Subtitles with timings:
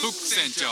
[0.00, 0.64] フック船長。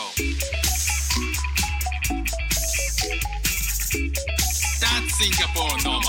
[4.80, 6.01] That's Singapore normal.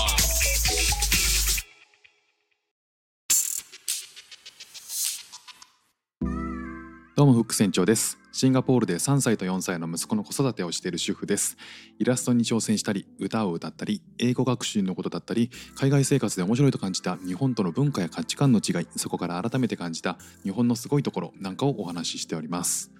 [7.14, 8.18] どうもフック船長です。
[8.32, 11.58] シンガポールで3歳と4歳の息子の子育てをしている主婦です。
[11.98, 22.90] イラストに挑戦したり歌を歌ったり英語学習のことだったり海外生活で面白いと感じた日本との文化や価値観の違いそこから改めて感じた日本のすごいところなんかをお話ししております。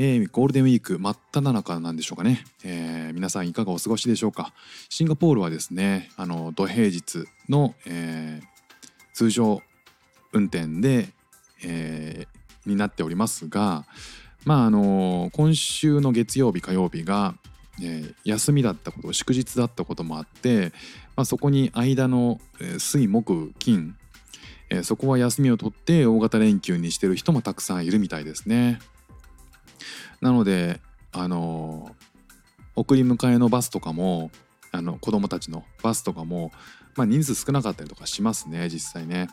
[0.00, 4.52] えーゴールデンウィーク真っ只中なんでしょうかね、えー皆さんいかがお過ごしでしょうか
[4.88, 8.58] シンガポールはですねあの土平日の、えー
[9.12, 9.60] 通常
[10.32, 11.08] 運転で、
[11.64, 13.86] えーになっておりますが
[14.44, 17.34] まああの今週の月曜日火曜日が、
[17.82, 20.72] えー休みだったこと祝日だったこともあって、
[21.16, 23.96] まあ、そこに間の、え水木金、
[24.70, 28.78] えそこは休みを取って大型連休にしてる人もたくさんいるみたいですね。
[30.20, 30.80] なので
[31.12, 31.94] あの
[32.76, 34.30] 送り迎えのバスとかも
[34.70, 36.52] あの子供たちのバスとかも、
[36.96, 39.28] まあ、人数少なかったりとかしますね実際ね。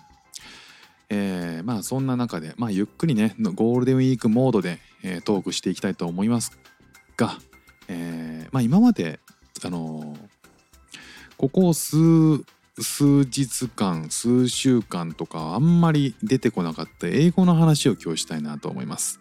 [1.09, 6.57] えーまあそんな中で、まあ、ゆっくりねゴールデンウィークモードで、えートークしていきたいと思います
[7.15, 7.37] が、
[7.87, 9.19] えーまあ、今まで
[9.63, 10.17] あの
[11.37, 11.97] ここ数
[12.80, 19.19] 数日間数週間とかあんまり出てこなかった英語の話を今日したいなと思います。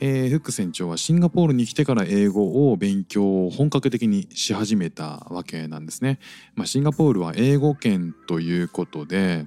[0.00, 6.18] えーフック船長はシンガポールに来てから英語を勉強を本格的にし始めたわけなんですね。
[6.54, 9.46] まあ、シンガポールは英語圏ということで、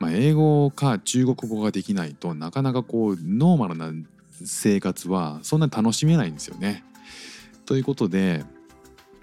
[0.00, 3.92] まあ、英語か中国語ができないとなかなかこうノーマルな
[4.44, 6.84] 生活はそんなに楽しめないんですよね。
[7.64, 8.44] ということで、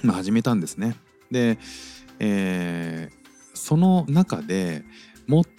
[0.01, 0.95] まあ、始めたんですね。
[1.31, 1.57] で、
[2.19, 3.23] えー
[3.55, 4.83] その中で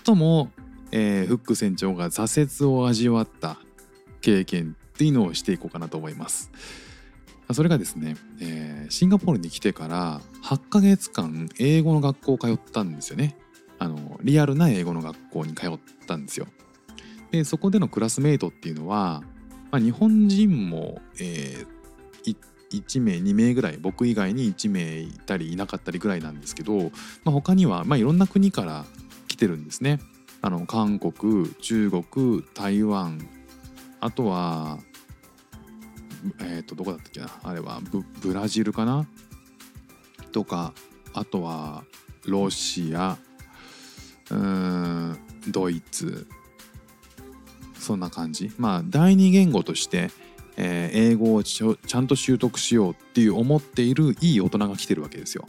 [0.05, 0.51] 最も、
[0.91, 3.59] えーフック船長が挫折を味わった
[4.21, 6.51] 経験っていうのをしていこうかなと思います。
[7.53, 13.37] それがですね、えーシンガポールに来てから8ヶ月間英語の学校を通ったんですよね。
[13.79, 16.47] あのリアルな英語の学校に通ったんですよ。
[17.31, 19.23] でそこでのクラスメイトっていうのは、
[19.71, 21.75] まあ、日本人も、えー
[22.75, 26.91] 1名2名ぐらい僕以外に1名いたりいなかったりぐらいなんですけど、ま
[27.27, 28.85] あ、他には、まあ、いろんな国から
[29.29, 30.01] 来てるんですね。
[30.43, 33.19] あの韓国中国台湾
[34.05, 34.79] あとは
[36.41, 37.31] えっ、とどこだったっけな？
[37.43, 37.81] あれは
[38.21, 39.07] ブラジルかな？
[40.31, 40.75] とか
[41.15, 41.85] あとは
[42.27, 43.17] ロシア
[44.31, 46.27] うーんドイツ
[47.79, 50.11] そんな感じまあ第二言語として、
[50.59, 55.47] えー英語をちちゃんと習得しようっていう思っているいい大人が来てるわけですよ。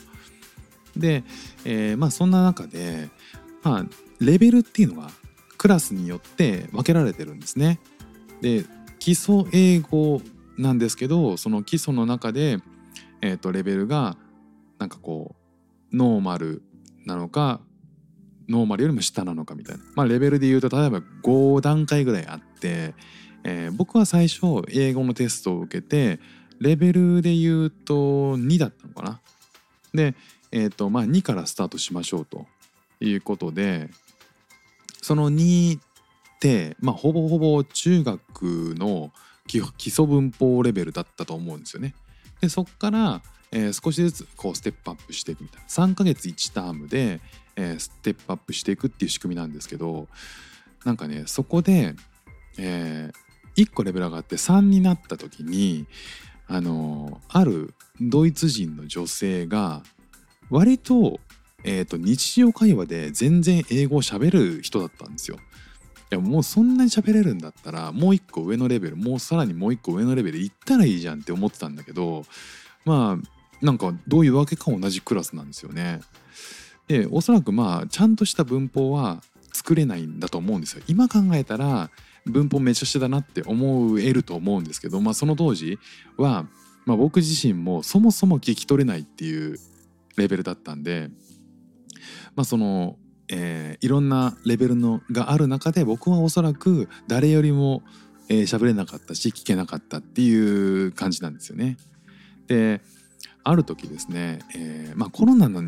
[0.95, 1.25] で、
[1.65, 3.09] えーまあそんな中で
[3.63, 3.85] まあ
[4.21, 5.09] レベルっていうのが
[5.57, 7.79] クラスによって分けられてるんですね。
[8.41, 8.65] で
[8.99, 10.21] 基礎英語
[10.57, 12.59] なんですけどその基礎の中で、
[13.21, 14.17] えー、とレベルが
[14.79, 15.35] なんかこ
[15.91, 16.61] うノーマル
[17.05, 17.61] なのか
[18.47, 22.93] ノーマルよりも下なのかみたいな、まあ、レベルで言うと例えば5段階ぐらいあって、
[23.43, 26.19] えー僕は最初英語のテストを受けて
[26.59, 29.19] レベルで言うと2だったのかな。
[29.93, 30.15] で、
[30.51, 32.45] えーとまあ、2からスタートしましょうと
[32.99, 33.89] いうことで
[35.01, 35.79] その2、
[36.79, 39.11] まあ、ほぼほぼ中学の
[39.47, 41.93] 基礎文法レベルだったと思うんですよね。
[42.41, 47.21] でそこから、えー少しずつこうステップアップしていくみたいな3ヶ月1タームで、
[47.55, 50.07] えーステップアップしていくっていう仕組みなんですけど
[50.83, 51.95] なんかねそこで、
[52.57, 53.11] え
[53.55, 55.87] 1個レベル上がって3になった時に
[56.47, 59.83] あのあるドイツ人の女性が
[60.49, 61.19] 割と,、
[61.63, 65.37] えーと日常会話で全然英語を喋る人だったんですよ。
[66.09, 72.23] やもうそんなに喋れるんだったらもう一個上のレベルもうさらにもう一個上のレベル行ったらいいじゃんって思ってたんだけど
[72.85, 76.01] まあなんかどういうわけか同じクラスなんですよね。
[76.87, 79.23] でおそらくまあちゃんとした文法は
[79.53, 80.83] 作れないんだと思うんですよ。
[80.87, 81.89] 今考えたら
[82.25, 85.79] 文法めちゃくちゃだなって思えると思うんですけど、まあ、その当時
[86.17, 86.47] は、
[86.85, 89.57] まあ、僕自身もそもそも聞き取れないっていう
[90.17, 91.09] レベルだったんで、
[92.35, 92.97] まあ、その、
[93.29, 97.83] えーいろんなレベルのがある中で僕はおそらく誰よりも
[98.29, 101.77] えー喋れなかったし聞けなかったっていう感じなんですよね。
[102.47, 102.81] で
[103.43, 105.63] ある時ですね、えーまあ、コロナの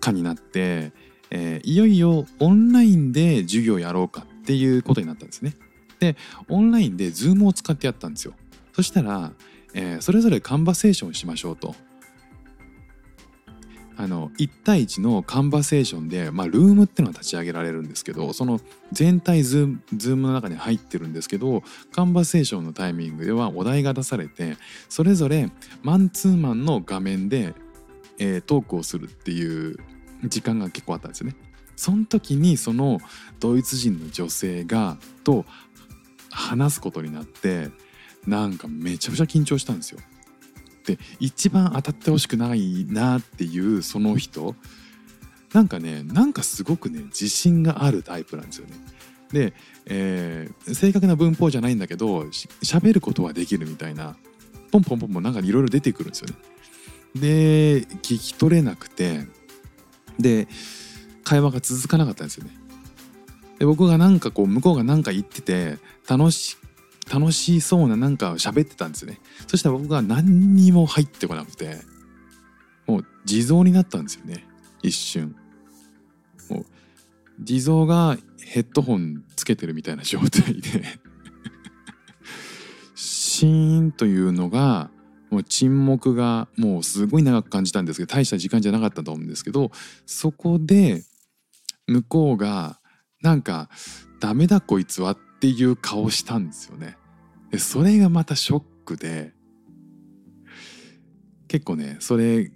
[0.00, 0.92] 禍になって、
[1.30, 5.54] えーいよいよオンラインで授業やろうかっていうことになったんですね。
[6.00, 6.16] で
[6.48, 8.34] オンラインで Zoom を使ってやったんですよ。
[8.72, 9.32] そしたら、
[9.74, 11.74] えーそれぞれカンバセーションしましょうと。
[14.00, 18.60] あの1対1のカンバセーションで、まあ、ルームっていうのは立ち上げられるんですけどその
[18.92, 24.56] 全体ズームズームの中に入ってるんですけどカンバセーションのタイミングではお題が出されて
[24.88, 25.50] それぞれ
[25.82, 27.54] マンツーマンの画面で、
[28.20, 29.76] えートークをするっていう
[30.24, 31.36] 時間が結構あったんですよね。
[31.74, 32.98] その時にその
[33.38, 35.44] ドイツ人の女性がと
[36.30, 37.70] 話すことになって
[38.26, 40.00] なんかめちゃくちゃ緊張したんですよ。
[40.88, 44.54] で一番当たってほしくないなっていうその人
[45.52, 48.74] なんかねなんかすごくね自信があるタイプなんですよね。
[49.30, 49.52] で、
[49.86, 54.16] えー正確な文法じゃないんだけどし喋ることはできるみたいな
[54.70, 56.34] ポンポンポンポンなんかいろいろ出てくるんですよね。
[57.14, 59.26] で聞き取れなくて
[60.18, 60.48] で
[61.24, 62.50] 会話が続かなかったんですよね。
[63.58, 66.57] で僕がなんかこう向こうが何か言ってて楽し
[67.12, 69.20] 楽しそうななんか喋ってたんですよね。
[69.46, 71.78] そしたら僕が何にも入ってこなくて
[72.86, 74.46] もう地蔵になったんですよね
[74.82, 75.36] 一瞬。
[76.50, 76.66] もう
[77.40, 80.84] 地蔵がヘッドホンつけてるみたいな状態で
[82.94, 84.90] シーンというのが
[85.30, 89.70] もう沈黙がもうすごい長く感じたんですけど大した時間じゃなかったと思うんですけど
[90.06, 91.02] そこで
[91.86, 92.80] 向こうが
[93.22, 93.68] なんか
[94.20, 96.97] 「ダメだこいつは」っていう顔したんですよね。
[97.50, 99.32] でそれがまたショックで
[101.46, 102.50] 結構ねそれ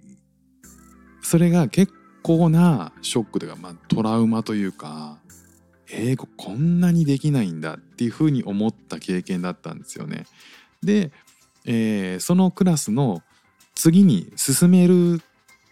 [1.21, 5.19] それが結構なショックというか、まあ、トラウマというか
[5.89, 10.25] 英語こんなにできないんだっていうふうに思った経験だったんですよね。
[10.81, 11.11] で、
[11.65, 13.21] えーそのクラスの
[13.75, 15.21] 次に進める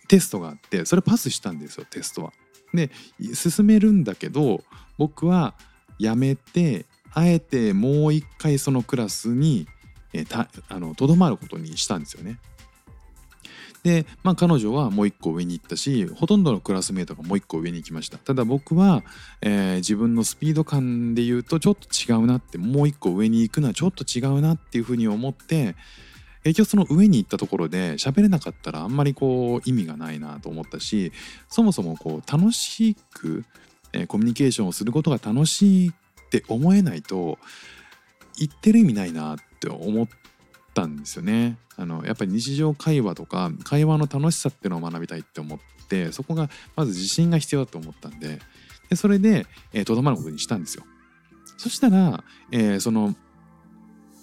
[0.08, 2.34] テストがあってそれパスしたんですよテストは。
[2.74, 2.90] で
[3.34, 4.64] 進めるんだけど
[4.98, 5.56] 僕は
[6.00, 9.68] やめてあえてもう一回そのクラスに
[10.14, 12.38] えーたあのとどまることにしたんですよね。
[13.84, 19.04] で、まあ、彼女はもう一個上に行ったしほとんどのクラスメートがもう一個上に行きましたただ僕は、
[19.42, 25.76] えー自分のスピード感で言うとちょっと違うなってもう一個上に行くのはちょっと違うなっていうふうに思って
[26.44, 31.12] 結局その上に行ったところで喋れなかったらあんまりこう意味がないなと思ったし
[31.50, 33.44] そもそもこう楽しく、
[33.94, 35.92] えーコミュニケーションをすることが楽しい
[36.32, 37.38] って思えないと
[38.38, 40.08] 言ってる意味ないなって思っ
[40.74, 41.58] たんですよね。
[41.76, 48.40] あのやっぱり日常会話とか会話の楽しさっていうのを学びたいって思ってそこがまず自信が必要だと思ったんで
[48.90, 50.86] でそれでえーとど、まることにしたんですよ。
[51.58, 53.14] そしたら、えーその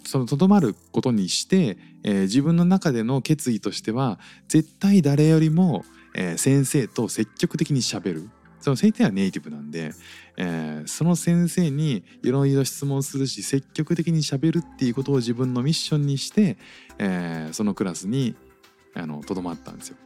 [0.05, 4.19] そのとどまることにして、えー自分の中での決意としては
[4.49, 5.85] 絶対誰よりも、
[6.15, 9.93] えー先生と積極的にしゃべるその先生はネイティブなんで、
[10.37, 16.57] えーその先生にいろいろ質問するし積極的にしゃべるっていうことを自分のミッションにして、
[16.99, 18.35] えーそのクラスに
[19.27, 19.97] とどまったんですよ。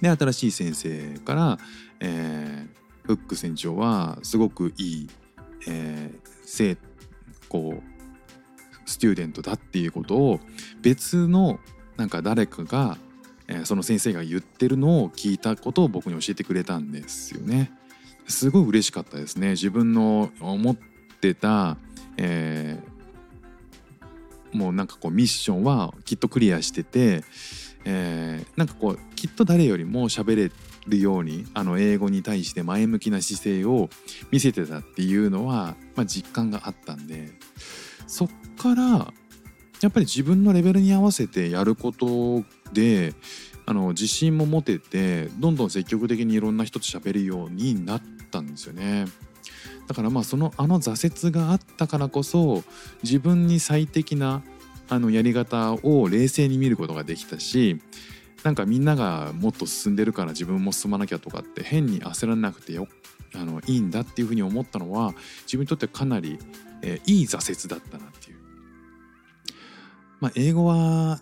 [0.00, 1.58] で新しい先生から、
[2.00, 5.10] えーフック船長はすごくいい、
[5.68, 6.76] えー生
[7.48, 7.94] こう
[8.88, 10.40] スチューデントだっていうことを
[10.82, 11.58] 別の
[11.96, 12.98] なんか誰かが、
[13.48, 17.72] えその先生が言ってるのを聞いたことを僕に教えてくれたんですよね。
[18.26, 19.50] すごい嬉しかったですね。
[19.50, 20.76] 自分の思っ
[21.20, 21.76] てた、
[22.16, 22.94] えー
[24.54, 27.24] もうなんかこうミッションはきっとクリアしてて、
[27.84, 30.52] えーなんかこうきっと誰よりも喋れ
[30.86, 33.88] るようにあの英語に対して前向きな姿勢を
[34.30, 37.30] 見せてたっていうのは、まあ、実感があったんで
[38.06, 39.12] そっから
[39.80, 43.14] やっぱり自分のレベルに合わせてやることで
[43.66, 49.06] あの自信も持ててどんどん積極的にいろんな人と喋るようになったんですよね。
[49.86, 52.62] だからまあそのあの挫折があったからこそ
[53.02, 54.42] 自分に最適な
[54.88, 57.80] あのやり方を冷静に見ることができたし
[58.42, 62.88] なんかみんながもっと進んでるから自分も進まなきゃとかって変に焦らなくてよ
[63.34, 65.14] あのいいんだっていうふうに思ったのは
[65.44, 66.38] 自分にとってかなり、
[66.82, 68.36] えーいい挫折だったなっていう。
[70.20, 71.20] まあ英語は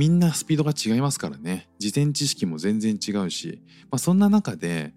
[0.00, 1.68] みんなスピードが違いますからね。
[1.78, 4.94] 事前知識も全然違うし、まあ、そんな中で、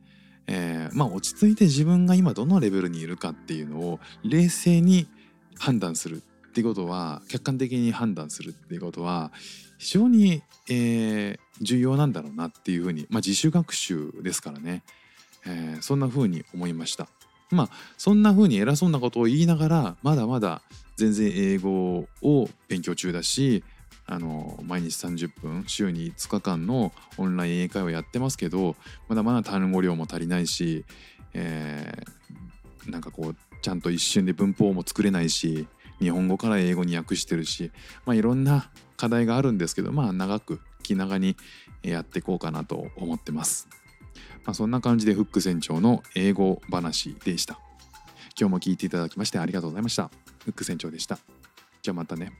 [0.47, 5.07] えーまあ、落ち着いて自分が今どのレベルにいるかっていうのを冷静に
[5.59, 9.33] 判断するっていうことは客観的に判断するっていうことは
[9.77, 14.83] 非常に、えー重要なんだろうなっていうふうに、まあ、自主学習ですからね、
[15.45, 17.09] えーそんなふうに思いました。
[17.51, 20.61] まあそんなふうに偉そうなことを言いながらまだまだ
[20.95, 23.63] 全然英語を勉強中だし
[24.05, 28.75] あの毎日30分週に5日間のオンライン英会話やってますけど
[29.07, 30.85] まだまだ単語量も足りないし、
[31.33, 32.23] えー
[32.87, 35.67] なんかこうちゃんと一瞬で文法も作れないし
[35.99, 37.71] 日本語から英語に訳してるし、
[38.05, 41.37] まあ、いろんな課題があるんですけどまあ長く気長に
[41.81, 43.67] やっていこうかなと思ってます。
[44.45, 47.59] まあ、そんな感じでフック船長の英語話でした。
[48.37, 50.09] 今日も聞いていただきましてありがとうございました。
[50.43, 51.19] フック船長でした。
[51.81, 52.33] じゃあまたね。